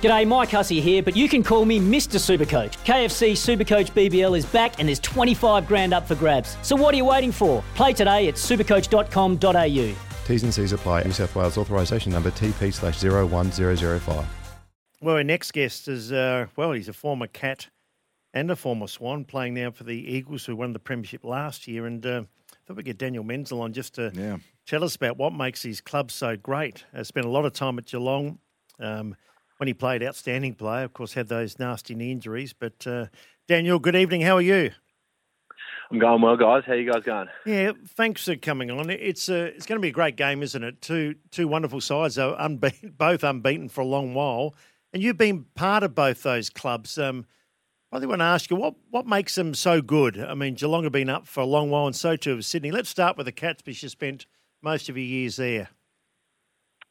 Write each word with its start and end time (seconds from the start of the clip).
G'day, 0.00 0.26
Mike 0.28 0.50
Hussey 0.50 0.80
here, 0.80 1.02
but 1.02 1.16
you 1.16 1.28
can 1.28 1.42
call 1.42 1.64
me 1.64 1.80
Mr. 1.80 2.18
Supercoach. 2.20 2.74
KFC 2.84 3.32
Supercoach 3.32 3.90
BBL 3.90 4.38
is 4.38 4.46
back 4.46 4.78
and 4.78 4.86
there's 4.88 5.00
25 5.00 5.66
grand 5.66 5.92
up 5.92 6.06
for 6.06 6.14
grabs. 6.14 6.56
So 6.62 6.76
what 6.76 6.94
are 6.94 6.96
you 6.96 7.04
waiting 7.04 7.32
for? 7.32 7.64
Play 7.74 7.94
today 7.94 8.28
at 8.28 8.34
supercoach.com.au. 8.34 9.96
T's 10.26 10.42
and 10.44 10.54
C's 10.54 10.72
apply. 10.72 11.02
New 11.02 11.10
South 11.10 11.34
Wales 11.34 11.58
authorisation 11.58 12.12
number 12.12 12.30
TP 12.30 12.72
slash 12.72 13.02
01005. 13.02 14.24
Well, 15.00 15.16
our 15.16 15.24
next 15.24 15.52
guest 15.52 15.88
is, 15.88 16.12
uh, 16.12 16.46
well, 16.54 16.70
he's 16.72 16.88
a 16.88 16.92
former 16.92 17.26
Cat 17.26 17.68
and 18.34 18.50
a 18.52 18.56
former 18.56 18.86
Swan, 18.86 19.24
playing 19.24 19.54
now 19.54 19.72
for 19.72 19.82
the 19.82 19.94
Eagles, 19.96 20.44
who 20.44 20.54
won 20.54 20.72
the 20.74 20.78
Premiership 20.78 21.24
last 21.24 21.66
year. 21.66 21.86
And 21.86 22.04
uh, 22.06 22.22
I 22.52 22.56
thought 22.68 22.76
we'd 22.76 22.84
get 22.84 22.98
Daniel 22.98 23.24
Menzel 23.24 23.62
on 23.62 23.72
just 23.72 23.94
to 23.94 24.12
Yeah. 24.14 24.36
tell 24.64 24.84
us 24.84 24.94
about 24.94 25.16
what 25.16 25.32
makes 25.32 25.62
his 25.62 25.80
club 25.80 26.12
so 26.12 26.36
great. 26.36 26.84
Uh, 26.94 27.02
spent 27.02 27.26
a 27.26 27.30
lot 27.30 27.44
of 27.46 27.52
time 27.52 27.78
at 27.78 27.86
Geelong. 27.86 28.38
Um, 28.80 29.16
when 29.58 29.66
he 29.66 29.74
played, 29.74 30.02
outstanding 30.02 30.54
player. 30.54 30.84
Of 30.84 30.94
course, 30.94 31.12
had 31.12 31.28
those 31.28 31.58
nasty 31.58 31.94
knee 31.94 32.10
injuries. 32.10 32.52
But 32.52 32.86
uh, 32.86 33.06
Daniel, 33.46 33.78
good 33.78 33.96
evening. 33.96 34.22
How 34.22 34.36
are 34.36 34.42
you? 34.42 34.70
I'm 35.90 35.98
going 35.98 36.20
well, 36.20 36.36
guys. 36.36 36.64
How 36.66 36.74
you 36.74 36.90
guys 36.90 37.02
going? 37.02 37.28
Yeah, 37.46 37.72
thanks 37.96 38.24
for 38.24 38.36
coming 38.36 38.70
on. 38.70 38.90
It's 38.90 39.28
a, 39.28 39.46
it's 39.46 39.64
going 39.64 39.78
to 39.78 39.82
be 39.82 39.88
a 39.88 39.92
great 39.92 40.16
game, 40.16 40.42
isn't 40.42 40.62
it? 40.62 40.82
Two 40.82 41.14
two 41.30 41.48
wonderful 41.48 41.80
sides, 41.80 42.16
though, 42.16 42.36
unbeaten, 42.38 42.94
both 42.98 43.24
unbeaten 43.24 43.68
for 43.68 43.80
a 43.80 43.86
long 43.86 44.14
while, 44.14 44.54
and 44.92 45.02
you've 45.02 45.16
been 45.16 45.46
part 45.54 45.82
of 45.82 45.94
both 45.94 46.22
those 46.22 46.50
clubs. 46.50 46.98
Um, 46.98 47.24
I 47.90 47.96
really 47.96 48.08
want 48.08 48.20
to 48.20 48.24
ask 48.24 48.50
you 48.50 48.56
what 48.56 48.74
what 48.90 49.06
makes 49.06 49.34
them 49.34 49.54
so 49.54 49.80
good. 49.80 50.20
I 50.20 50.34
mean, 50.34 50.54
Geelong 50.54 50.84
have 50.84 50.92
been 50.92 51.08
up 51.08 51.26
for 51.26 51.40
a 51.40 51.46
long 51.46 51.70
while, 51.70 51.86
and 51.86 51.96
so 51.96 52.16
too 52.16 52.34
have 52.34 52.44
Sydney. 52.44 52.70
Let's 52.70 52.90
start 52.90 53.16
with 53.16 53.24
the 53.24 53.32
Cats, 53.32 53.62
because 53.62 53.82
you 53.82 53.88
spent 53.88 54.26
most 54.62 54.90
of 54.90 54.96
your 54.96 55.06
years 55.06 55.36
there. 55.36 55.70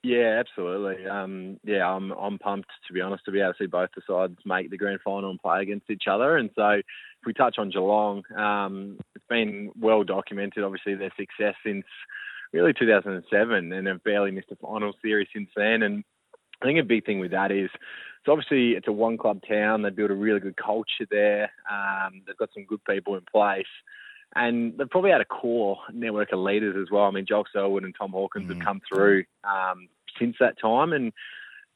Yeah, 0.08 0.40
absolutely. 0.40 1.06
Um, 1.06 1.60
yeah, 1.66 1.86
I'm 1.86 2.12
I'm 2.12 2.40
pumped 2.40 2.70
to 2.88 2.94
be 2.94 3.02
honest 3.02 3.26
to 3.26 3.32
be 3.32 3.42
able 3.42 3.54
to 3.54 3.58
see 3.60 3.68
both 3.68 3.90
the 3.94 4.02
sides 4.08 4.38
make 4.46 4.70
the 4.70 4.78
grand 4.78 5.02
final 5.04 5.30
and 5.30 5.42
play 5.42 5.62
against 5.62 5.90
each 5.90 6.06
other. 6.10 6.38
And 6.38 6.50
so, 6.56 6.70
if 6.70 6.86
we 7.26 7.34
touch 7.34 7.56
on 7.58 7.72
Geelong, 7.72 8.24
um, 8.34 8.98
it's 9.16 9.26
been 9.28 9.70
well 9.78 10.06
documented. 10.06 10.64
Obviously, 10.64 10.96
their 10.96 11.12
success 11.18 11.56
since 11.66 11.84
really 12.54 12.72
2007, 12.74 13.74
and 13.74 13.88
have 13.88 14.04
barely 14.06 14.32
missed 14.32 14.52
a 14.52 14.56
final 14.56 14.94
series 15.02 15.28
since 15.34 15.50
then. 15.58 15.84
And 15.84 16.06
I 16.62 16.66
think 16.66 16.80
a 16.80 16.84
big 16.84 17.06
thing 17.06 17.20
with 17.20 17.32
that 17.32 17.52
is 17.52 17.70
it's 17.74 18.30
obviously 18.30 18.72
it's 18.78 18.88
a 18.88 18.94
one 18.94 19.18
club 19.18 19.42
town. 19.46 19.82
They 19.82 19.90
built 19.90 20.12
a 20.12 20.16
really 20.16 20.40
good 20.40 20.56
culture 20.56 21.06
there. 21.12 21.52
Um, 21.70 22.22
they've 22.26 22.38
got 22.38 22.54
some 22.54 22.64
good 22.64 22.84
people 22.86 23.16
in 23.16 23.24
place. 23.30 23.66
And 24.36 24.78
they've 24.78 24.90
probably 24.90 25.12
had 25.12 25.22
a 25.22 25.26
core 25.26 25.80
network 25.94 26.32
of 26.32 26.40
leaders 26.40 26.76
as 26.82 26.92
well. 26.92 27.06
I 27.06 27.12
mean, 27.12 27.26
Joel 27.26 27.46
Selwood 27.52 27.84
and 27.84 27.96
Tom 27.98 28.12
Hawkins 28.12 28.50
have 28.50 28.60
come 28.60 28.82
through 28.88 29.24
um, 29.44 29.88
since 30.20 30.36
that 30.40 30.60
time. 30.60 30.94
And 30.94 31.14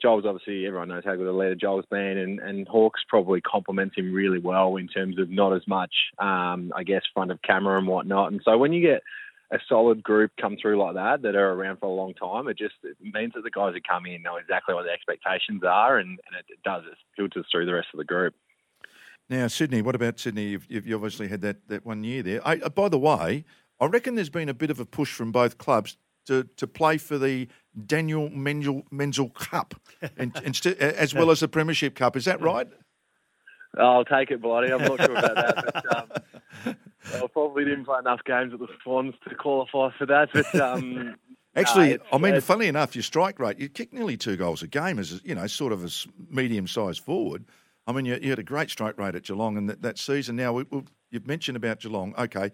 Joel's 0.02 0.25
obviously, 0.25 0.66
everyone 0.66 0.89
knows 0.89 1.03
how 1.06 1.16
good 1.16 1.28
a 1.28 1.31
leader 1.31 1.56
Joel's 1.56 1.86
been. 1.89 2.17
And, 2.17 2.39
and 2.39 2.67
Hawks 2.67 3.02
probably 3.08 3.42
complements 3.42 3.95
him 3.95 4.14
really 4.14 4.39
well 4.39 4.78
in 4.78 4.88
terms 4.88 5.20
of 5.20 5.30
not 5.30 5.53
as 5.53 5.61
much, 5.67 5.94
um, 6.17 6.72
I 6.75 6.84
guess, 6.84 7.03
front 7.14 7.31
of 7.31 7.42
camera 7.44 7.78
and 7.78 7.88
whatnot. 7.88 8.31
And 8.31 8.42
so 8.44 8.58
when 8.58 8.73
you 8.73 8.81
get 8.81 9.03
a 9.51 9.59
solid 9.68 10.01
group 10.01 10.31
come 10.40 10.57
through 10.59 10.81
like 10.81 10.96
that, 10.96 11.22
that 11.22 11.35
are 11.35 11.51
around 11.51 11.78
for 11.78 11.85
a 11.85 11.90
long 11.90 12.13
time, 12.13 12.47
it 12.47 12.57
just 12.57 12.75
it 12.84 12.96
means 13.01 13.34
that 13.35 13.44
the 13.44 13.51
guys 13.51 13.74
who 13.74 13.81
come 13.81 14.06
in 14.06 14.22
know 14.22 14.38
exactly 14.38 14.74
what 14.74 14.84
the 14.84 14.91
expectations 14.91 15.62
are. 15.63 15.97
And, 15.97 16.09
and 16.09 16.40
it, 16.40 16.46
it 16.50 16.63
does, 16.63 16.84
it 16.90 16.97
filters 17.16 17.46
through 17.51 17.66
the 17.66 17.74
rest 17.74 17.90
of 17.94 17.97
the 17.97 18.06
group. 18.06 18.34
Now, 19.30 19.47
Sydney, 19.47 19.81
what 19.81 19.96
about 19.96 20.19
Sydney? 20.19 20.47
You've, 20.47 20.68
you've 20.69 20.94
obviously 20.96 21.28
had 21.30 21.41
that, 21.41 21.68
that 21.69 21.85
one 21.85 22.03
year 22.03 22.22
there. 22.24 22.46
I, 22.46 22.57
uh, 22.57 22.69
by 22.69 22.90
the 22.90 23.00
way, 23.00 23.46
I 23.80 23.85
reckon 23.85 24.16
there's 24.16 24.30
been 24.30 24.50
a 24.50 24.53
bit 24.53 24.72
of 24.72 24.80
a 24.80 24.85
push 24.85 25.13
from 25.13 25.31
both 25.31 25.57
clubs 25.57 25.97
to, 26.25 26.43
to 26.57 26.67
play 26.67 26.97
for 26.97 27.17
the 27.17 27.47
Daniel 27.85 28.29
Menzel, 28.29 28.83
Menzel 28.91 29.29
Cup, 29.29 29.75
and, 30.17 30.39
instead, 30.43 30.77
as 30.77 31.13
well 31.13 31.31
as 31.31 31.39
the 31.39 31.47
Premiership 31.47 31.95
Cup. 31.95 32.15
Is 32.15 32.25
that 32.25 32.41
right? 32.41 32.67
I'll 33.77 34.05
take 34.05 34.31
it, 34.31 34.41
bloody. 34.41 34.71
I'm 34.71 34.81
not 34.83 34.99
sure 35.01 35.15
about 35.15 35.35
that. 35.35 35.73
But, 35.73 35.97
um, 36.65 36.75
I 37.15 37.27
probably 37.27 37.63
didn't 37.63 37.85
play 37.85 37.99
enough 37.99 38.19
games 38.25 38.53
at 38.53 38.59
the 38.59 38.67
Swans 38.83 39.15
to 39.27 39.35
qualify 39.35 39.89
for 39.97 40.05
that. 40.07 40.29
But 40.33 40.55
um, 40.55 41.15
Actually, 41.55 41.93
no, 41.93 42.03
I 42.13 42.17
mean, 42.17 42.29
it's- 42.31 42.43
funnily 42.45 42.67
enough, 42.67 42.95
your 42.95 43.03
strike 43.03 43.39
rate, 43.39 43.59
you 43.59 43.69
kick 43.69 43.91
nearly 43.93 44.17
two 44.17 44.38
goals 44.38 44.61
a 44.61 44.67
game 44.67 44.99
as, 44.99 45.13
a, 45.13 45.19
you 45.23 45.35
know, 45.35 45.47
sort 45.47 45.73
of 45.73 45.83
a 45.83 45.89
medium-sized 46.29 47.03
forward. 47.03 47.45
I 47.88 47.93
mean, 47.93 48.05
you, 48.05 48.17
you 48.21 48.29
had 48.29 48.39
a 48.39 48.43
great 48.43 48.69
strike 48.69 48.97
rate 48.97 49.15
at 49.15 49.23
Geelong 49.23 49.57
and 49.57 49.69
that, 49.69 49.81
that 49.81 49.97
season. 49.97 50.35
Now, 50.35 50.53
we, 50.53 50.65
we, 50.69 50.83
you've 51.09 51.27
mentioned 51.27 51.57
about 51.57 51.79
Geelong. 51.79 52.13
Okay, 52.17 52.51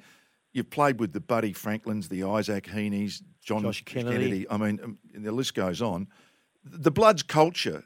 you've 0.58 0.70
played 0.70 1.00
with 1.00 1.14
the 1.14 1.20
Buddy 1.20 1.54
Franklins, 1.54 2.10
the 2.10 2.24
Isaac 2.24 2.66
Heaney's, 2.66 3.24
John 3.42 3.62
Josh 3.62 3.86
Kennedy. 3.86 4.46
I 4.50 4.58
mean, 4.58 4.80
um, 4.84 4.98
and 5.14 5.24
the 5.24 5.32
list 5.32 5.54
goes 5.54 5.82
on. 5.82 6.08
The 6.66 6.92
Bloods 6.92 7.24
culture, 7.24 7.84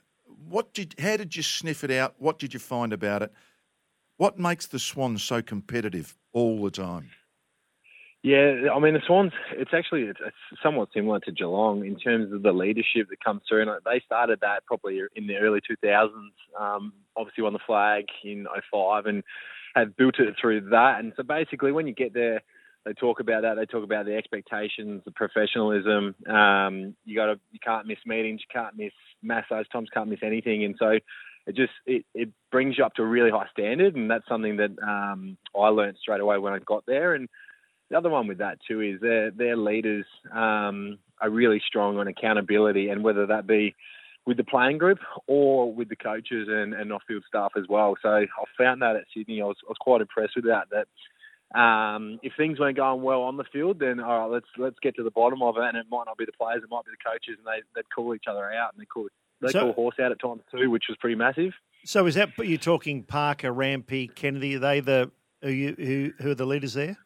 what 0.48 0.74
did, 0.74 0.96
how 0.98 1.18
did 1.18 1.36
you 1.36 1.44
sniff 1.44 1.84
it 1.84 1.92
out? 1.92 2.16
What 2.18 2.40
did 2.40 2.54
you 2.54 2.60
find 2.60 2.94
about 2.94 3.22
it? 3.22 3.32
What 4.18 4.40
makes 4.40 4.68
the 4.68 4.80
Swans 4.80 5.22
so 5.22 5.42
competitive 5.42 6.16
all 6.34 6.64
the 6.64 6.72
time? 6.72 7.10
Yeah, 8.24 8.68
I 8.72 8.78
mean 8.80 8.94
the 8.94 9.02
Swans. 9.08 9.32
It's 9.54 9.74
actually 9.74 10.04
it's, 10.04 10.20
it's 10.24 10.62
somewhat 10.62 10.90
similar 10.94 11.20
to 11.22 11.32
Geelong 11.32 11.84
in 11.86 11.96
terms 11.96 12.32
of 12.32 12.44
the 12.44 12.52
leadership 12.52 13.10
that 13.10 13.24
comes 13.24 13.42
through. 13.50 13.64
And 13.64 13.72
they 13.84 14.00
started 14.06 14.40
that 14.42 14.64
probably 14.68 15.02
in 15.16 15.26
the 15.26 15.38
early 15.38 15.60
2000s. 15.60 16.10
Um, 16.60 16.94
obviously 17.16 17.44
won 17.44 17.54
the 17.54 17.60
flag 17.66 18.06
in 18.24 18.46
05 18.72 19.08
and 19.08 19.24
have 19.74 19.98
built 19.98 20.20
it 20.20 20.36
through 20.40 20.70
that. 20.70 21.00
And 21.00 21.14
so 21.18 21.24
basically, 21.24 21.72
when 21.72 21.88
you 21.88 21.94
get 21.94 22.14
there, 22.14 22.44
they 22.86 22.94
talk 22.94 23.20
about 23.20 23.44
that. 23.44 23.56
They 23.56 23.66
talk 23.66 23.84
about 23.84 24.06
the 24.06 24.16
expectations, 24.16 25.02
the 25.06 25.12
professionalism. 25.12 26.16
Um, 26.28 26.96
you 27.06 27.16
got 27.16 27.28
to 27.28 27.40
you 27.52 27.60
can't 27.64 27.88
miss 27.88 28.00
meetings. 28.06 28.42
You 28.42 28.60
can't 28.60 28.76
miss 28.76 28.94
mass 29.22 29.46
those 29.50 29.68
times. 29.70 29.90
Can't 29.94 30.10
miss 30.10 30.24
anything. 30.24 30.64
And 30.64 30.76
so 30.80 30.98
it 31.48 31.56
just 31.56 31.74
it, 31.86 32.06
it 32.14 32.30
brings 32.52 32.78
you 32.78 32.86
up 32.86 32.96
to 32.96 33.04
a 33.04 33.08
really 33.08 33.32
high 33.32 33.48
standard. 33.52 33.96
And 33.96 34.10
that's 34.10 34.28
something 34.28 34.58
that 34.58 34.72
um, 34.82 35.38
I 35.56 35.68
learned 35.68 35.98
straight 36.02 36.22
away 36.22 36.38
when 36.38 36.54
I 36.54 36.60
got 36.60 36.86
there. 36.88 37.14
And 37.14 37.30
the 37.90 37.98
other 37.98 38.10
one 38.10 38.28
with 38.28 38.40
that 38.40 38.58
too 38.68 38.82
is 38.82 39.00
their 39.00 39.32
their 39.32 39.58
leaders 39.58 40.06
um, 40.34 40.98
are 41.20 41.30
really 41.30 41.62
strong 41.68 41.98
on 41.98 42.08
accountability, 42.08 42.90
and 42.90 43.04
whether 43.04 43.28
that 43.28 43.46
be 43.46 43.76
with 44.26 44.38
the 44.38 44.44
playing 44.44 44.78
group 44.78 45.00
or 45.28 45.74
with 45.74 45.90
the 45.90 45.96
coaches 45.96 46.48
and, 46.50 46.76
and 46.76 46.94
off-field 46.94 47.24
staff 47.28 47.52
as 47.58 47.64
well. 47.68 47.96
So 48.02 48.10
I 48.10 48.28
found 48.56 48.82
that 48.82 48.96
at 48.96 49.06
Sydney, 49.16 49.42
I 49.42 49.46
was, 49.46 49.58
I 49.66 49.70
was 49.70 49.78
quite 49.82 50.00
impressed 50.00 50.34
with 50.36 50.46
that. 50.46 50.68
That 50.70 50.88
um, 51.56 52.20
if 52.24 52.34
things 52.38 52.60
weren't 52.60 52.78
going 52.78 53.02
well 53.02 53.24
on 53.24 53.38
the 53.38 53.44
field, 53.52 53.80
then 53.80 54.00
all 54.00 54.20
right, 54.20 54.32
let's 54.32 54.48
let's 54.58 54.80
get 54.82 54.96
to 54.96 55.04
the 55.04 55.12
bottom 55.12 55.42
of 55.42 55.58
it. 55.58 55.64
And 55.64 55.78
it 55.78 55.86
might 55.90 56.06
not 56.06 56.18
be 56.18 56.26
the 56.26 56.32
players, 56.32 56.62
it 56.64 56.70
might 56.70 56.86
be 56.86 56.92
the 56.92 57.10
coaches, 57.10 57.38
and 57.38 57.46
they 57.46 57.62
they'd 57.76 57.90
call 57.94 58.16
each 58.16 58.26
other 58.28 58.52
out 58.52 58.74
and 58.74 58.82
they 58.82 58.86
call 58.86 59.08
they 59.42 59.50
So- 59.50 59.60
call 59.60 59.74
horse 59.74 59.96
out 60.02 60.12
at 60.12 60.20
times 60.20 60.42
too, 60.52 60.70
which 60.70 60.86
was 60.88 60.98
pretty 60.98 61.16
massive. 61.16 61.54
So 61.84 62.06
is 62.06 62.16
that 62.16 62.30
you're 62.38 62.60
talking 62.60 63.04
Parker, 63.04 63.52
Rampe, 63.52 64.14
Kennedy? 64.14 64.56
Are 64.56 64.60
they 64.60 64.80
the 64.82 65.12
who 65.42 65.50
you, 65.50 65.76
who 65.78 66.24
who 66.24 66.32
are 66.32 66.36
the 66.36 66.46
leaders 66.46 66.74
there? 66.74 66.98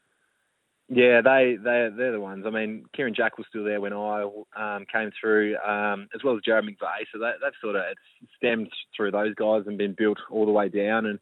Yeah, 0.88 1.22
they 1.22 1.56
they 1.58 1.90
they're 1.96 2.12
the 2.12 2.20
ones. 2.20 2.46
I 2.46 2.52
mean, 2.52 2.86
Kieran 2.96 3.16
Jack 3.16 3.40
was 3.40 3.48
still 3.50 3.64
there 3.64 3.82
when 3.82 3.94
I 3.94 4.24
um, 4.56 4.86
came 4.92 5.12
through, 5.20 5.58
um, 5.58 6.08
as 6.14 6.24
well 6.24 6.36
as 6.36 6.42
Jarrad 6.48 6.64
McVeigh. 6.64 7.06
So 7.12 7.20
that, 7.20 7.36
that's 7.42 7.56
sort 7.60 7.76
of 7.76 7.84
it's 7.90 8.32
stemmed 8.38 8.70
through 8.96 9.12
those 9.12 9.34
guys 9.34 9.64
and 9.66 9.78
been 9.80 9.96
built 9.98 10.20
all 10.30 10.46
the 10.46 10.52
way 10.52 10.70
down. 10.70 11.08
And 11.08 11.20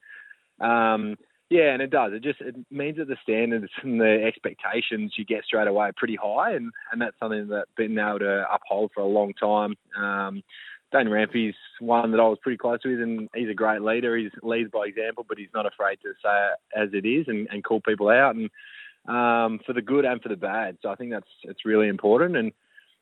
um, 0.60 1.16
yeah, 1.54 1.72
and 1.72 1.84
it 1.84 1.92
does. 1.92 2.14
It 2.14 2.24
just 2.24 2.42
it 2.42 2.56
means 2.72 2.98
that 2.98 3.08
the 3.08 3.18
standards 3.22 3.72
and 3.84 4.02
the 4.02 4.24
expectations 4.26 5.14
you 5.18 5.24
get 5.24 5.46
straight 5.46 5.68
away 5.68 5.90
are 5.90 5.94
pretty 5.96 6.16
high, 6.16 6.54
and, 6.54 6.72
and 6.92 7.00
that's 7.00 7.18
something 7.20 7.48
that 7.50 7.66
been 7.78 8.00
able 8.00 8.20
to 8.20 8.46
uphold 8.52 8.90
for 8.94 9.02
a 9.02 9.06
long 9.06 9.34
time. 9.34 9.76
Um, 9.96 10.42
Dane 10.92 11.10
Rampe's 11.10 11.56
one 11.80 12.12
that 12.12 12.20
I 12.20 12.28
was 12.28 12.40
pretty 12.42 12.58
close 12.58 12.80
with, 12.84 13.00
and 13.00 13.30
he's 13.36 13.50
a 13.50 13.54
great 13.54 13.84
leader. 13.84 14.18
He 14.18 14.30
leads 14.42 14.72
by 14.72 14.88
example, 14.88 15.28
but 15.30 15.38
he's 15.38 15.54
not 15.54 15.68
afraid 15.68 16.00
to 16.02 16.14
say 16.24 16.48
it 16.48 16.60
as 16.76 16.90
it 16.92 17.08
is 17.08 17.26
and, 17.28 17.48
and 17.52 17.64
call 17.64 17.82
people 17.82 18.10
out. 18.10 18.36
And 18.36 18.50
um, 19.08 19.60
for 19.64 19.74
the 19.74 19.82
good 19.82 20.06
and 20.06 20.22
for 20.22 20.30
the 20.30 20.36
bad. 20.36 20.78
So 20.82 20.90
I 20.90 20.96
think 20.96 21.12
that's 21.12 21.28
it's 21.44 21.66
really 21.66 21.88
important. 21.88 22.36
And 22.36 22.52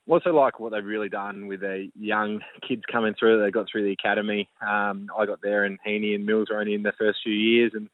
also 0.09 0.33
like 0.33 0.59
what 0.59 0.74
they've 0.74 0.83
really 0.83 1.09
done 1.09 1.47
with 1.47 1.62
their 1.62 1.86
young 1.97 2.42
kids 2.68 2.81
coming 2.92 3.13
through. 3.18 3.42
They 3.42 3.51
got 3.51 3.68
through 3.71 3.83
the 3.83 3.94
academy. 3.94 4.50
Um, 4.62 5.07
I 5.18 5.25
got 5.25 5.42
there, 5.42 5.63
and 5.63 5.80
Heaney 5.88 6.15
and 6.15 6.25
Mills 6.25 6.47
were 6.50 6.59
only 6.59 6.74
in 6.74 6.83
their 6.83 6.95
first 6.97 7.19
few 7.24 7.33
years, 7.33 7.71
and 7.74 7.89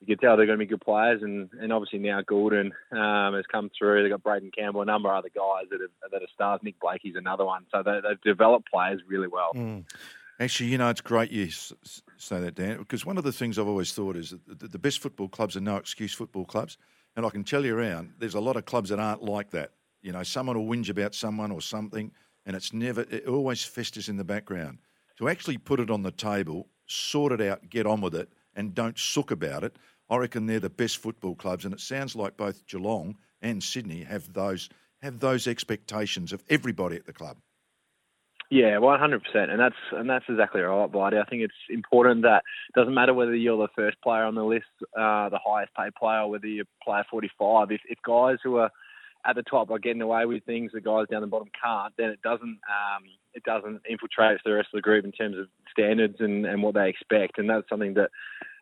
you 0.00 0.06
can 0.06 0.18
tell 0.18 0.36
they're 0.36 0.46
going 0.46 0.58
to 0.58 0.64
be 0.64 0.68
good 0.68 0.80
players. 0.80 1.22
And, 1.22 1.50
and 1.60 1.72
obviously 1.72 1.98
now 1.98 2.20
Gulden 2.22 2.70
um, 2.92 3.34
has 3.34 3.44
come 3.50 3.70
through. 3.76 4.02
They've 4.02 4.12
got 4.12 4.22
Braeden 4.22 4.52
Campbell, 4.56 4.82
a 4.82 4.86
number 4.86 5.10
of 5.10 5.16
other 5.16 5.30
guys 5.34 5.66
that 5.70 5.80
are 5.80 6.08
that 6.10 6.22
are 6.22 6.28
stars. 6.32 6.60
Nick 6.62 6.78
Blakey's 6.80 7.16
another 7.16 7.44
one. 7.44 7.64
So 7.72 7.82
they, 7.82 8.00
they've 8.06 8.20
developed 8.20 8.70
players 8.70 9.00
really 9.06 9.28
well. 9.28 9.52
Mm. 9.54 9.84
Actually, 10.40 10.70
you 10.70 10.78
know, 10.78 10.88
it's 10.88 11.00
great 11.00 11.32
you 11.32 11.48
say 11.50 12.40
that, 12.40 12.54
Dan, 12.54 12.78
because 12.78 13.04
one 13.04 13.18
of 13.18 13.24
the 13.24 13.32
things 13.32 13.58
I've 13.58 13.66
always 13.66 13.92
thought 13.92 14.16
is 14.16 14.34
that 14.46 14.70
the 14.70 14.78
best 14.78 15.00
football 15.00 15.28
clubs 15.28 15.56
are 15.56 15.60
no 15.60 15.76
excuse 15.76 16.14
football 16.14 16.44
clubs. 16.44 16.78
And 17.16 17.26
I 17.26 17.30
can 17.30 17.42
tell 17.42 17.64
you 17.64 17.76
around, 17.76 18.12
there's 18.18 18.36
a 18.36 18.40
lot 18.40 18.56
of 18.56 18.64
clubs 18.64 18.90
that 18.90 19.00
aren't 19.00 19.24
like 19.24 19.50
that. 19.50 19.72
You 20.02 20.12
know, 20.12 20.22
someone 20.22 20.56
will 20.56 20.72
whinge 20.72 20.88
about 20.88 21.16
someone 21.16 21.50
or 21.50 21.60
something, 21.60 22.12
and 22.46 22.54
it's 22.54 22.72
never, 22.72 23.00
it 23.10 23.26
always 23.26 23.64
festers 23.64 24.08
in 24.08 24.16
the 24.16 24.22
background. 24.24 24.78
To 25.16 25.28
actually 25.28 25.58
put 25.58 25.80
it 25.80 25.90
on 25.90 26.04
the 26.04 26.12
table, 26.12 26.68
sort 26.86 27.32
it 27.32 27.40
out, 27.40 27.68
get 27.68 27.86
on 27.86 28.00
with 28.00 28.14
it, 28.14 28.28
and 28.58 28.74
don't 28.74 28.98
sook 28.98 29.30
about 29.30 29.64
it, 29.64 29.76
I 30.10 30.16
reckon 30.16 30.46
they're 30.46 30.60
the 30.60 30.68
best 30.68 30.98
football 30.98 31.34
clubs. 31.34 31.64
And 31.64 31.72
it 31.72 31.80
sounds 31.80 32.14
like 32.14 32.36
both 32.36 32.66
Geelong 32.66 33.16
and 33.40 33.62
Sydney 33.62 34.02
have 34.02 34.32
those 34.32 34.68
have 35.00 35.20
those 35.20 35.46
expectations 35.46 36.32
of 36.32 36.42
everybody 36.50 36.96
at 36.96 37.06
the 37.06 37.12
club. 37.12 37.36
Yeah, 38.50 38.78
one 38.78 38.98
hundred 38.98 39.22
percent, 39.22 39.50
and 39.50 39.60
that's 39.60 39.76
and 39.92 40.08
that's 40.08 40.24
exactly 40.28 40.62
right, 40.62 40.90
Blighty. 40.90 41.18
I 41.18 41.24
think 41.24 41.42
it's 41.42 41.62
important 41.68 42.22
that 42.22 42.42
it 42.70 42.78
doesn't 42.78 42.94
matter 42.94 43.12
whether 43.12 43.34
you're 43.34 43.58
the 43.58 43.68
first 43.76 44.00
player 44.02 44.24
on 44.24 44.34
the 44.34 44.42
list, 44.42 44.64
uh, 44.96 45.28
the 45.28 45.38
highest 45.44 45.74
paid 45.74 45.94
player, 45.94 46.26
whether 46.26 46.46
you're 46.46 46.64
player 46.82 47.04
forty 47.10 47.30
five. 47.38 47.70
If 47.70 47.82
if 47.88 47.98
guys 48.04 48.38
who 48.42 48.56
are 48.56 48.70
at 49.26 49.36
the 49.36 49.42
top 49.42 49.70
are 49.70 49.78
getting 49.78 50.00
away 50.00 50.24
with 50.24 50.44
things 50.44 50.70
the 50.72 50.80
guys 50.80 51.06
down 51.10 51.20
the 51.20 51.26
bottom 51.26 51.50
can't, 51.62 51.92
then 51.98 52.08
it 52.08 52.22
doesn't 52.22 52.58
um, 52.78 53.04
it 53.34 53.42
doesn't 53.42 53.82
infiltrate 53.88 54.40
the 54.44 54.54
rest 54.54 54.68
of 54.72 54.78
the 54.78 54.82
group 54.82 55.04
in 55.04 55.12
terms 55.12 55.36
of 55.36 55.46
standards 55.70 56.16
and, 56.20 56.46
and 56.46 56.62
what 56.62 56.74
they 56.74 56.88
expect, 56.88 57.38
and 57.38 57.50
that's 57.50 57.68
something 57.68 57.94
that 57.94 58.10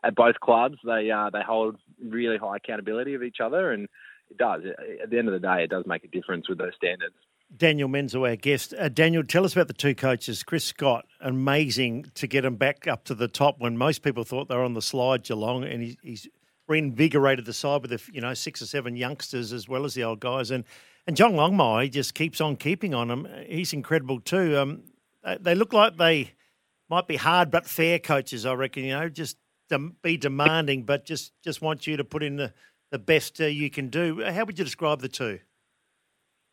at 0.04 0.14
both 0.14 0.38
clubs 0.40 0.76
they 0.84 1.10
uh, 1.10 1.30
they 1.30 1.42
hold 1.42 1.76
really 2.02 2.36
high 2.36 2.56
accountability 2.56 3.14
of 3.14 3.22
each 3.22 3.38
other, 3.42 3.72
and 3.72 3.88
it 4.30 4.38
does 4.38 4.62
at 5.02 5.10
the 5.10 5.18
end 5.18 5.28
of 5.28 5.34
the 5.34 5.40
day 5.40 5.64
it 5.64 5.70
does 5.70 5.84
make 5.86 6.04
a 6.04 6.08
difference 6.08 6.48
with 6.48 6.58
those 6.58 6.74
standards. 6.76 7.14
Daniel 7.56 7.88
Menzel, 7.88 8.24
our 8.24 8.36
guest. 8.36 8.74
Uh, 8.76 8.88
Daniel, 8.88 9.22
tell 9.22 9.44
us 9.44 9.52
about 9.52 9.68
the 9.68 9.74
two 9.74 9.94
coaches. 9.94 10.42
Chris 10.42 10.64
Scott, 10.64 11.06
amazing 11.20 12.10
to 12.14 12.26
get 12.26 12.44
him 12.44 12.56
back 12.56 12.88
up 12.88 13.04
to 13.04 13.14
the 13.14 13.28
top 13.28 13.60
when 13.60 13.76
most 13.76 14.02
people 14.02 14.24
thought 14.24 14.48
they 14.48 14.56
were 14.56 14.64
on 14.64 14.74
the 14.74 14.82
slide, 14.82 15.22
Geelong, 15.22 15.62
and 15.64 15.82
he, 15.82 15.98
he's 16.02 16.28
reinvigorated 16.66 17.44
the 17.44 17.52
side 17.52 17.82
with 17.82 17.90
the, 17.92 18.12
you 18.12 18.20
know 18.20 18.34
six 18.34 18.60
or 18.60 18.66
seven 18.66 18.96
youngsters 18.96 19.52
as 19.52 19.68
well 19.68 19.84
as 19.84 19.94
the 19.94 20.02
old 20.02 20.20
guys. 20.20 20.50
And 20.50 20.64
and 21.06 21.16
John 21.16 21.34
Longmire 21.34 21.90
just 21.90 22.14
keeps 22.14 22.40
on 22.40 22.56
keeping 22.56 22.94
on 22.94 23.08
them. 23.08 23.28
He's 23.46 23.72
incredible 23.72 24.20
too. 24.20 24.58
Um, 24.58 24.82
they 25.40 25.54
look 25.54 25.72
like 25.72 25.96
they 25.96 26.32
might 26.88 27.06
be 27.06 27.16
hard 27.16 27.50
but 27.50 27.66
fair 27.66 27.98
coaches. 28.00 28.44
I 28.44 28.54
reckon. 28.54 28.84
You 28.84 28.98
know, 28.98 29.08
just 29.08 29.36
be 30.02 30.16
demanding, 30.16 30.84
but 30.84 31.04
just 31.04 31.32
just 31.42 31.62
want 31.62 31.86
you 31.86 31.96
to 31.96 32.04
put 32.04 32.22
in 32.22 32.36
the 32.36 32.52
the 32.90 32.98
best 32.98 33.40
uh, 33.40 33.46
you 33.46 33.70
can 33.70 33.88
do. 33.88 34.22
How 34.22 34.44
would 34.44 34.58
you 34.58 34.64
describe 34.64 35.00
the 35.00 35.08
two? 35.08 35.40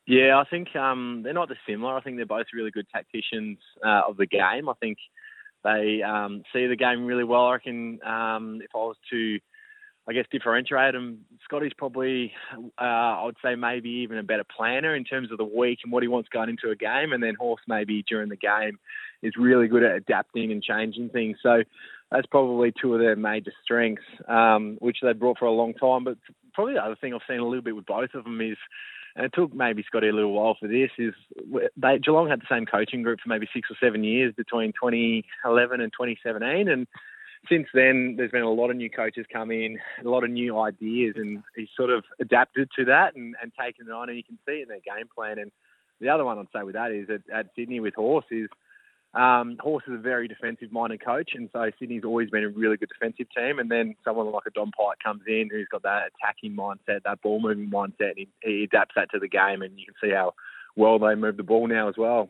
Yeah, 0.05 0.37
I 0.37 0.43
think 0.49 0.75
um, 0.75 1.21
they're 1.23 1.33
not 1.33 1.49
dissimilar. 1.49 1.95
I 1.95 2.01
think 2.01 2.17
they're 2.17 2.25
both 2.25 2.47
really 2.53 2.71
good 2.71 2.87
tacticians 2.93 3.59
uh, 3.85 4.01
of 4.07 4.17
the 4.17 4.25
game. 4.25 4.67
I 4.67 4.73
think 4.81 4.97
they 5.63 6.01
um, 6.01 6.43
see 6.51 6.67
the 6.67 6.75
game 6.75 7.05
really 7.05 7.23
well. 7.23 7.45
I 7.45 7.53
reckon 7.53 7.99
um, 8.05 8.59
if 8.61 8.71
I 8.75 8.79
was 8.79 8.97
to, 9.11 9.39
I 10.05 10.11
guess, 10.11 10.25
differentiate 10.29 10.93
them, 10.93 11.19
Scotty's 11.45 11.71
probably, 11.77 12.33
uh, 12.53 12.83
I 12.83 13.23
would 13.23 13.37
say, 13.41 13.55
maybe 13.55 13.89
even 13.89 14.17
a 14.17 14.23
better 14.23 14.43
planner 14.43 14.93
in 14.93 15.05
terms 15.05 15.31
of 15.31 15.37
the 15.37 15.45
week 15.45 15.79
and 15.85 15.93
what 15.93 16.03
he 16.03 16.09
wants 16.09 16.27
going 16.27 16.49
into 16.49 16.69
a 16.69 16.75
game. 16.75 17.13
And 17.13 17.23
then 17.23 17.35
Horse, 17.35 17.61
maybe 17.65 18.03
during 18.05 18.27
the 18.27 18.35
game, 18.35 18.79
is 19.21 19.33
really 19.37 19.69
good 19.69 19.83
at 19.83 19.95
adapting 19.95 20.51
and 20.51 20.61
changing 20.61 21.09
things. 21.09 21.37
So 21.41 21.63
that's 22.13 22.27
probably 22.27 22.71
two 22.71 22.93
of 22.93 22.99
their 22.99 23.15
major 23.15 23.51
strengths, 23.63 24.03
um, 24.27 24.77
which 24.79 24.97
they 25.01 25.13
brought 25.13 25.39
for 25.39 25.45
a 25.45 25.51
long 25.51 25.73
time. 25.73 26.03
But 26.03 26.17
probably 26.53 26.75
the 26.75 26.85
other 26.85 26.95
thing 26.95 27.13
I've 27.13 27.21
seen 27.27 27.39
a 27.39 27.45
little 27.45 27.63
bit 27.63 27.75
with 27.75 27.87
both 27.87 28.13
of 28.13 28.23
them 28.23 28.39
is 28.39 28.57
and 29.15 29.25
it 29.25 29.33
took 29.33 29.53
maybe 29.53 29.83
Scotty 29.83 30.09
a 30.09 30.13
little 30.13 30.33
while 30.33 30.57
for 30.59 30.67
this, 30.67 30.89
is 30.97 31.13
they, 31.77 31.99
Geelong 31.99 32.29
had 32.29 32.41
the 32.41 32.47
same 32.49 32.65
coaching 32.65 33.03
group 33.03 33.19
for 33.21 33.29
maybe 33.29 33.47
six 33.53 33.69
or 33.69 33.77
seven 33.79 34.03
years 34.03 34.33
between 34.35 34.73
2011 34.73 35.81
and 35.81 35.91
2017. 35.93 36.67
And 36.67 36.87
since 37.47 37.67
then, 37.75 38.15
there's 38.17 38.31
been 38.31 38.41
a 38.41 38.49
lot 38.49 38.71
of 38.71 38.77
new 38.77 38.89
coaches 38.89 39.27
come 39.31 39.51
in, 39.51 39.77
a 40.03 40.09
lot 40.09 40.23
of 40.23 40.31
new 40.31 40.59
ideas, 40.59 41.13
and 41.15 41.43
he's 41.55 41.69
sort 41.77 41.91
of 41.91 42.03
adapted 42.19 42.69
to 42.77 42.85
that 42.85 43.15
and, 43.15 43.35
and 43.41 43.51
taken 43.53 43.87
it 43.87 43.91
on. 43.91 44.09
And 44.09 44.17
you 44.17 44.23
can 44.23 44.39
see 44.47 44.53
it 44.53 44.63
in 44.63 44.69
their 44.69 44.79
game 44.79 45.07
plan. 45.15 45.37
And 45.37 45.51
the 46.01 46.09
other 46.09 46.25
one 46.25 46.39
I'd 46.39 46.47
say 46.51 46.63
with 46.63 46.73
that 46.73 46.91
is 46.91 47.07
at, 47.09 47.21
at 47.31 47.47
Sydney 47.55 47.81
with 47.81 47.93
Horse 47.93 48.25
is 48.31 48.49
um, 49.13 49.57
Horse 49.59 49.83
is 49.87 49.93
a 49.93 49.97
very 49.97 50.27
defensive-minded 50.27 51.03
coach, 51.03 51.31
and 51.35 51.49
so 51.53 51.69
Sydney's 51.79 52.03
always 52.03 52.29
been 52.29 52.43
a 52.43 52.49
really 52.49 52.77
good 52.77 52.89
defensive 52.89 53.27
team. 53.35 53.59
And 53.59 53.69
then 53.69 53.95
someone 54.03 54.31
like 54.31 54.43
a 54.47 54.51
Don 54.51 54.71
Pyke 54.71 54.97
comes 55.03 55.21
in 55.27 55.49
who's 55.51 55.67
got 55.71 55.83
that 55.83 56.11
attacking 56.15 56.55
mindset, 56.55 57.03
that 57.05 57.21
ball-moving 57.21 57.69
mindset, 57.69 58.11
and 58.11 58.17
he, 58.17 58.27
he 58.41 58.63
adapts 58.63 58.95
that 58.95 59.11
to 59.11 59.19
the 59.19 59.27
game. 59.27 59.61
And 59.61 59.77
you 59.77 59.85
can 59.85 59.95
see 60.01 60.13
how 60.13 60.33
well 60.75 60.97
they 60.97 61.15
move 61.15 61.37
the 61.37 61.43
ball 61.43 61.67
now 61.67 61.89
as 61.89 61.95
well. 61.97 62.29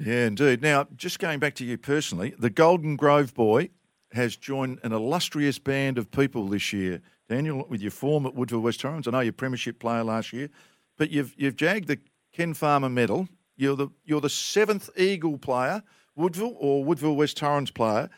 Yeah, 0.00 0.26
indeed. 0.26 0.62
Now, 0.62 0.88
just 0.96 1.20
going 1.20 1.38
back 1.38 1.54
to 1.56 1.64
you 1.64 1.78
personally, 1.78 2.34
the 2.38 2.50
Golden 2.50 2.96
Grove 2.96 3.32
boy 3.32 3.70
has 4.12 4.36
joined 4.36 4.80
an 4.82 4.92
illustrious 4.92 5.58
band 5.58 5.98
of 5.98 6.10
people 6.10 6.48
this 6.48 6.72
year. 6.72 7.00
Daniel, 7.28 7.64
with 7.68 7.80
your 7.80 7.90
form 7.90 8.26
at 8.26 8.34
Woodville 8.34 8.60
West 8.60 8.80
Torrens, 8.80 9.06
I 9.06 9.12
know 9.12 9.20
you're 9.20 9.32
premiership 9.32 9.78
player 9.78 10.02
last 10.04 10.32
year, 10.32 10.50
but 10.98 11.10
you've 11.10 11.34
you've 11.36 11.56
jagged 11.56 11.88
the 11.88 11.98
Ken 12.32 12.54
Farmer 12.54 12.88
medal 12.88 13.28
you're 13.56 13.76
the 13.76 13.88
you're 14.04 14.20
the 14.20 14.30
seventh 14.30 14.90
Eagle 14.96 15.38
player, 15.38 15.82
Woodville 16.16 16.56
or 16.58 16.84
Woodville 16.84 17.16
West 17.16 17.36
Torrens 17.36 17.70
player, 17.70 18.10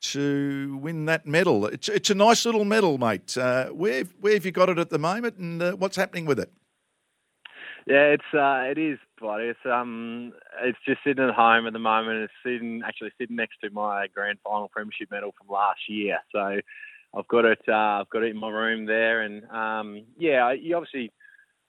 to 0.00 0.78
win 0.82 1.06
that 1.06 1.26
medal. 1.26 1.66
It's 1.66 1.88
it's 1.88 2.10
a 2.10 2.14
nice 2.14 2.44
little 2.44 2.64
medal, 2.64 2.98
mate. 2.98 3.36
Uh, 3.36 3.68
where 3.68 4.04
where 4.20 4.34
have 4.34 4.44
you 4.44 4.52
got 4.52 4.68
it 4.68 4.78
at 4.78 4.90
the 4.90 4.98
moment, 4.98 5.36
and 5.36 5.62
uh, 5.62 5.72
what's 5.72 5.96
happening 5.96 6.26
with 6.26 6.38
it? 6.38 6.52
Yeah, 7.86 8.14
it's 8.14 8.34
uh, 8.34 8.70
it 8.70 8.78
is, 8.78 8.98
buddy. 9.20 9.46
It's 9.46 9.58
um, 9.64 10.32
it's 10.62 10.78
just 10.86 11.00
sitting 11.04 11.24
at 11.24 11.34
home 11.34 11.66
at 11.66 11.72
the 11.72 11.78
moment. 11.78 12.24
It's 12.24 12.32
sitting 12.44 12.82
actually 12.86 13.10
sitting 13.18 13.36
next 13.36 13.56
to 13.62 13.70
my 13.70 14.06
grand 14.14 14.38
final 14.44 14.68
premiership 14.68 15.10
medal 15.10 15.34
from 15.36 15.52
last 15.52 15.80
year. 15.88 16.18
So 16.30 16.60
I've 17.14 17.28
got 17.28 17.44
it. 17.44 17.60
Uh, 17.66 18.00
I've 18.02 18.10
got 18.10 18.22
it 18.22 18.30
in 18.30 18.36
my 18.36 18.50
room 18.50 18.86
there, 18.86 19.22
and 19.22 19.44
um, 19.50 20.04
yeah, 20.16 20.52
you 20.52 20.76
obviously 20.76 21.12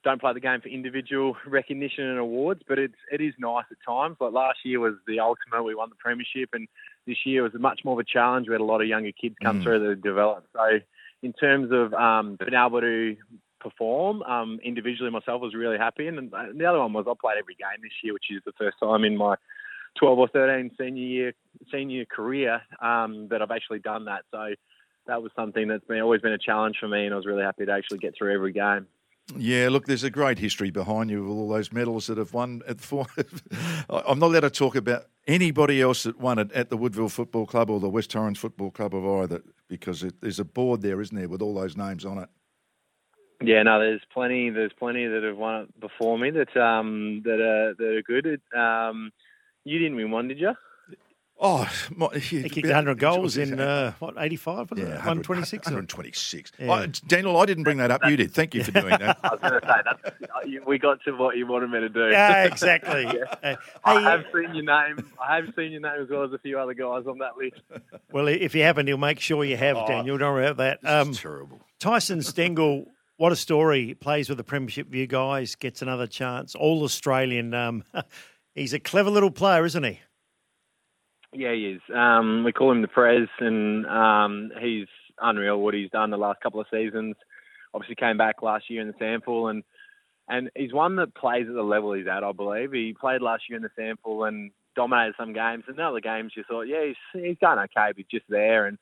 don't 0.04 0.20
play 0.20 0.32
the 0.32 0.40
game 0.40 0.60
for 0.60 0.68
individual 0.68 1.36
recognition 1.46 2.04
and 2.04 2.18
awards, 2.18 2.62
but 2.68 2.78
it's 2.78 2.94
it 3.10 3.20
is 3.20 3.34
nice 3.38 3.64
at 3.70 3.78
times. 3.86 4.16
Like 4.20 4.32
last 4.32 4.58
year 4.64 4.80
was 4.80 4.94
the 5.06 5.20
ultimate; 5.20 5.64
we 5.64 5.74
won 5.74 5.88
the 5.88 5.96
premiership, 5.96 6.50
and 6.52 6.68
this 7.06 7.18
year 7.24 7.42
was 7.42 7.52
much 7.58 7.80
more 7.84 7.94
of 7.94 7.98
a 7.98 8.04
challenge. 8.04 8.48
We 8.48 8.54
had 8.54 8.60
a 8.60 8.64
lot 8.64 8.82
of 8.82 8.88
younger 8.88 9.12
kids 9.12 9.36
come 9.42 9.60
mm. 9.60 9.62
through 9.62 9.88
that 9.88 10.02
developed. 10.02 10.48
So, 10.52 10.78
in 11.22 11.32
terms 11.32 11.70
of 11.72 11.94
um, 11.94 12.36
being 12.38 12.54
able 12.54 12.80
to 12.80 13.16
perform 13.60 14.22
um, 14.22 14.60
individually, 14.62 15.10
myself 15.10 15.40
was 15.40 15.54
really 15.54 15.78
happy. 15.78 16.06
And 16.06 16.30
the 16.30 16.66
other 16.66 16.78
one 16.78 16.92
was 16.92 17.06
I 17.08 17.14
played 17.20 17.38
every 17.38 17.54
game 17.54 17.80
this 17.82 17.92
year, 18.02 18.12
which 18.12 18.30
is 18.30 18.42
the 18.44 18.52
first 18.58 18.76
time 18.78 19.04
in 19.04 19.16
my 19.16 19.36
12 19.98 20.18
or 20.18 20.28
13 20.28 20.70
senior 20.78 21.02
year 21.02 21.32
senior 21.72 22.04
career 22.04 22.60
um, 22.82 23.28
that 23.28 23.40
I've 23.40 23.50
actually 23.50 23.78
done 23.78 24.04
that. 24.04 24.24
So 24.30 24.54
that 25.06 25.22
was 25.22 25.32
something 25.36 25.68
that's 25.68 25.84
been 25.84 26.00
always 26.00 26.20
been 26.20 26.32
a 26.32 26.38
challenge 26.38 26.76
for 26.78 26.88
me, 26.88 27.04
and 27.04 27.14
I 27.14 27.16
was 27.16 27.26
really 27.26 27.42
happy 27.42 27.66
to 27.66 27.72
actually 27.72 27.98
get 27.98 28.14
through 28.16 28.34
every 28.34 28.52
game. 28.52 28.86
Yeah, 29.36 29.68
look, 29.70 29.86
there's 29.86 30.04
a 30.04 30.10
great 30.10 30.38
history 30.38 30.70
behind 30.70 31.10
you 31.10 31.22
with 31.22 31.32
all 31.32 31.48
those 31.48 31.72
medals 31.72 32.08
that 32.08 32.18
have 32.18 32.34
won 32.34 32.62
at 32.68 32.80
four. 32.80 33.06
I'm 33.88 34.18
not 34.18 34.26
allowed 34.26 34.40
to 34.40 34.50
talk 34.50 34.76
about 34.76 35.06
anybody 35.26 35.80
else 35.80 36.02
that 36.02 36.20
won 36.20 36.38
it 36.38 36.52
at 36.52 36.68
the 36.68 36.76
Woodville 36.76 37.08
Football 37.08 37.46
Club 37.46 37.70
or 37.70 37.80
the 37.80 37.88
West 37.88 38.10
Torrens 38.10 38.38
Football 38.38 38.70
Club 38.70 38.94
of 38.94 39.06
either, 39.06 39.42
because 39.68 40.02
it, 40.02 40.20
there's 40.20 40.38
a 40.38 40.44
board 40.44 40.82
there, 40.82 41.00
isn't 41.00 41.16
there, 41.16 41.28
with 41.28 41.40
all 41.40 41.54
those 41.54 41.76
names 41.76 42.04
on 42.04 42.18
it. 42.18 42.28
Yeah, 43.42 43.62
no, 43.62 43.80
there's 43.80 44.02
plenty. 44.12 44.50
There's 44.50 44.72
plenty 44.78 45.06
that 45.06 45.22
have 45.22 45.36
won 45.36 45.62
it 45.62 45.80
before 45.80 46.18
me 46.18 46.30
that 46.30 46.56
um 46.56 47.22
that 47.24 47.40
are 47.40 47.74
that 47.74 47.96
are 47.96 48.02
good. 48.02 48.40
Um, 48.56 49.10
you 49.64 49.78
didn't 49.78 49.96
win 49.96 50.10
one, 50.10 50.28
did 50.28 50.38
you? 50.38 50.52
Oh, 51.40 51.68
my, 51.94 52.08
he 52.16 52.48
kicked 52.48 52.66
100 52.66 52.98
goals 52.98 53.36
in 53.36 53.58
uh, 53.58 53.92
what 53.98 54.14
85? 54.16 54.68
Yeah, 54.76 54.84
126. 54.94 55.66
126. 55.66 56.52
Yeah. 56.58 56.70
Oh, 56.70 56.86
Daniel, 57.08 57.36
I 57.36 57.44
didn't 57.44 57.64
bring 57.64 57.78
that 57.78 57.90
up. 57.90 58.02
You 58.06 58.16
did. 58.16 58.32
Thank 58.32 58.54
you 58.54 58.62
for 58.62 58.70
doing 58.70 58.90
that. 58.90 59.18
I 59.24 59.30
was 59.30 59.40
going 59.40 59.60
to 59.60 59.66
say 59.66 59.74
that's, 59.84 60.66
we 60.66 60.78
got 60.78 61.02
to 61.04 61.12
what 61.12 61.36
you 61.36 61.46
wanted 61.46 61.70
me 61.70 61.80
to 61.80 61.88
do. 61.88 62.08
Yeah, 62.10 62.44
exactly. 62.44 63.02
yeah. 63.04 63.34
Hey, 63.42 63.56
I 63.84 64.00
have 64.00 64.20
uh, 64.20 64.32
seen 64.32 64.54
your 64.54 64.64
name. 64.64 65.10
I 65.20 65.36
have 65.36 65.52
seen 65.56 65.72
your 65.72 65.80
name 65.80 66.02
as 66.02 66.08
well 66.08 66.22
as 66.22 66.32
a 66.32 66.38
few 66.38 66.58
other 66.58 66.74
guys 66.74 67.04
on 67.06 67.18
that 67.18 67.36
list. 67.36 67.60
Well, 68.12 68.28
if 68.28 68.54
you 68.54 68.62
haven't, 68.62 68.86
he'll 68.86 68.96
make 68.96 69.18
sure 69.18 69.44
you 69.44 69.56
have, 69.56 69.76
oh, 69.76 69.86
Daniel. 69.88 70.16
Don't 70.16 70.34
worry 70.34 70.46
about 70.46 70.80
that. 70.82 70.88
Um, 70.88 71.12
terrible. 71.12 71.60
Tyson 71.80 72.22
Stengel. 72.22 72.86
What 73.16 73.30
a 73.30 73.36
story! 73.36 73.94
Plays 73.94 74.28
with 74.28 74.38
the 74.38 74.44
Premiership 74.44 74.88
View 74.88 75.06
guys, 75.06 75.54
gets 75.54 75.82
another 75.82 76.08
chance. 76.08 76.56
All 76.56 76.82
Australian. 76.82 77.54
Um, 77.54 77.84
he's 78.56 78.72
a 78.72 78.80
clever 78.80 79.08
little 79.08 79.30
player, 79.30 79.64
isn't 79.64 79.84
he? 79.84 80.00
Yeah, 81.34 81.52
he 81.52 81.72
is. 81.72 81.80
Um, 81.94 82.44
we 82.44 82.52
call 82.52 82.70
him 82.70 82.82
the 82.82 82.88
Prez, 82.88 83.28
and 83.40 83.86
um, 83.86 84.50
he's 84.60 84.86
unreal 85.20 85.60
what 85.60 85.74
he's 85.74 85.90
done 85.90 86.10
the 86.10 86.16
last 86.16 86.40
couple 86.40 86.60
of 86.60 86.66
seasons. 86.70 87.16
Obviously, 87.74 87.96
came 87.96 88.16
back 88.16 88.40
last 88.40 88.70
year 88.70 88.80
in 88.80 88.86
the 88.86 88.94
SANFL, 88.94 89.50
and 89.50 89.64
and 90.28 90.50
he's 90.54 90.72
one 90.72 90.96
that 90.96 91.14
plays 91.14 91.46
at 91.48 91.54
the 91.54 91.62
level 91.62 91.92
he's 91.92 92.06
at. 92.06 92.24
I 92.24 92.32
believe 92.32 92.72
he 92.72 92.94
played 92.98 93.20
last 93.20 93.42
year 93.48 93.56
in 93.56 93.62
the 93.62 93.70
SANFL 93.78 94.28
and 94.28 94.52
dominated 94.76 95.14
some 95.18 95.32
games. 95.32 95.64
And 95.66 95.78
other 95.80 96.00
games, 96.00 96.32
you 96.36 96.44
thought, 96.48 96.62
yeah, 96.62 96.86
he's 96.86 97.22
he's 97.22 97.38
done 97.38 97.58
okay, 97.58 97.92
but 97.96 98.08
just 98.08 98.26
there. 98.28 98.66
And 98.66 98.78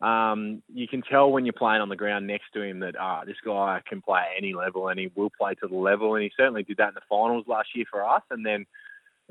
um, 0.00 0.62
you 0.74 0.88
can 0.88 1.02
tell 1.02 1.30
when 1.30 1.46
you're 1.46 1.52
playing 1.52 1.82
on 1.82 1.88
the 1.88 1.96
ground 1.96 2.26
next 2.26 2.52
to 2.54 2.62
him 2.62 2.80
that 2.80 2.96
ah, 2.98 3.22
this 3.24 3.36
guy 3.44 3.80
can 3.88 4.02
play 4.02 4.20
at 4.20 4.36
any 4.36 4.54
level, 4.54 4.88
and 4.88 4.98
he 4.98 5.10
will 5.14 5.30
play 5.38 5.54
to 5.54 5.68
the 5.68 5.76
level. 5.76 6.16
And 6.16 6.24
he 6.24 6.32
certainly 6.36 6.64
did 6.64 6.78
that 6.78 6.88
in 6.88 6.94
the 6.94 7.00
finals 7.08 7.44
last 7.46 7.68
year 7.76 7.84
for 7.88 8.06
us. 8.06 8.22
And 8.30 8.44
then 8.44 8.66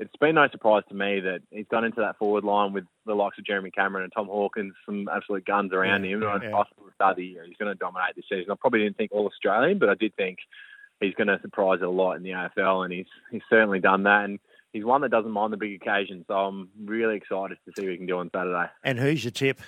it's 0.02 0.16
been 0.16 0.34
no 0.34 0.48
surprise 0.50 0.82
to 0.88 0.94
me 0.94 1.20
that 1.20 1.40
he's 1.50 1.66
gone 1.70 1.84
into 1.84 2.00
that 2.00 2.18
forward 2.18 2.44
line 2.44 2.72
with 2.72 2.84
the 3.06 3.14
likes 3.14 3.38
of 3.38 3.44
Jeremy 3.44 3.70
Cameron 3.70 4.04
and 4.04 4.12
Tom 4.12 4.26
Hawkins, 4.26 4.74
some 4.84 5.08
absolute 5.14 5.44
guns 5.46 5.72
around 5.72 6.04
Yeah, 6.04 6.10
him. 6.16 6.22
Yeah. 6.22 6.34
I 6.34 6.50
thought 6.50 6.68
at 6.70 6.84
the 6.84 6.92
start 6.94 7.10
of 7.12 7.16
the 7.18 7.26
year 7.26 7.44
he's 7.46 7.56
going 7.56 7.72
to 7.72 7.78
dominate 7.78 8.16
this 8.16 8.24
season. 8.28 8.50
I 8.50 8.54
probably 8.60 8.80
didn't 8.80 8.96
think 8.96 9.12
all 9.12 9.26
Australian, 9.26 9.78
but 9.78 9.88
I 9.88 9.94
did 9.94 10.14
think 10.16 10.38
he's 11.00 11.14
going 11.14 11.28
to 11.28 11.38
surprise 11.40 11.80
a 11.82 11.88
lot 11.88 12.14
in 12.16 12.22
the 12.22 12.30
AFL, 12.30 12.84
and 12.84 12.92
he's 12.92 13.06
he's 13.30 13.42
certainly 13.48 13.80
done 13.80 14.02
that. 14.04 14.24
And 14.24 14.38
he's 14.72 14.84
one 14.84 15.00
that 15.02 15.10
doesn't 15.10 15.30
mind 15.30 15.52
the 15.52 15.56
big 15.56 15.80
occasion, 15.80 16.24
so 16.28 16.34
I'm 16.34 16.68
really 16.84 17.16
excited 17.16 17.58
to 17.64 17.72
see 17.76 17.82
what 17.86 17.92
he 17.92 17.96
can 17.98 18.06
do 18.06 18.18
on 18.18 18.30
Saturday. 18.34 18.70
And 18.84 18.98
who's 18.98 19.24
your 19.24 19.30
tip? 19.30 19.60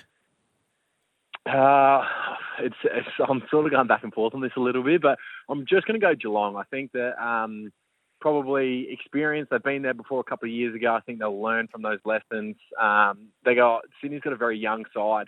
Uh, 1.45 2.03
it's, 2.59 2.75
it's 2.83 3.07
I'm 3.27 3.43
sort 3.51 3.65
of 3.65 3.71
going 3.71 3.87
back 3.87 4.03
and 4.03 4.13
forth 4.13 4.33
on 4.33 4.41
this 4.41 4.53
a 4.57 4.59
little 4.59 4.83
bit, 4.83 5.01
but 5.01 5.19
I'm 5.47 5.65
just 5.67 5.85
going 5.85 5.99
to 5.99 6.05
go 6.05 6.15
Geelong. 6.15 6.55
I 6.55 6.63
think 6.63 6.91
that 6.93 7.21
um, 7.23 7.71
probably 8.25 8.87
experience. 8.89 9.47
They've 9.51 9.61
been 9.61 9.83
there 9.83 9.93
before 9.93 10.19
a 10.19 10.23
couple 10.23 10.49
of 10.49 10.51
years 10.51 10.73
ago. 10.73 10.95
I 10.95 10.99
think 11.01 11.19
they'll 11.19 11.39
learn 11.39 11.67
from 11.67 11.83
those 11.83 11.99
lessons. 12.05 12.55
Um, 12.81 13.27
they 13.43 13.53
got 13.53 13.83
Sydney's 14.01 14.21
got 14.21 14.33
a 14.33 14.35
very 14.35 14.57
young 14.57 14.83
side 14.95 15.27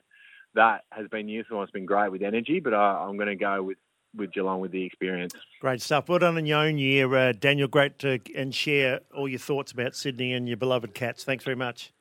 that 0.55 0.81
has 0.91 1.07
been 1.07 1.29
useful 1.29 1.57
and 1.59 1.65
it's 1.65 1.71
been 1.71 1.85
great 1.85 2.11
with 2.11 2.23
energy, 2.23 2.59
but 2.59 2.73
I, 2.73 3.05
I'm 3.07 3.15
going 3.15 3.27
to 3.27 3.35
go 3.35 3.61
with 3.61 3.77
with 4.15 4.33
Geelong 4.33 4.61
with 4.61 4.71
the 4.71 4.83
experience. 4.83 5.35
Great 5.61 5.79
stuff. 5.79 6.09
Well 6.09 6.17
done 6.17 6.39
in 6.39 6.47
your 6.47 6.57
own 6.57 6.79
year, 6.79 7.13
uh, 7.15 7.33
Daniel. 7.33 7.67
Great 7.67 7.99
to 7.99 8.19
and 8.35 8.55
share 8.55 9.01
all 9.15 9.27
your 9.27 9.37
thoughts 9.37 9.71
about 9.71 9.95
Sydney 9.95 10.33
and 10.33 10.47
your 10.47 10.57
beloved 10.57 10.95
Cats. 10.95 11.23
Thanks 11.23 11.43
very 11.43 11.55
much. 11.55 11.93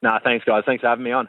No, 0.00 0.16
thanks 0.22 0.44
guys. 0.44 0.62
Thanks 0.64 0.82
for 0.82 0.90
having 0.90 1.04
me 1.04 1.10
on. 1.10 1.28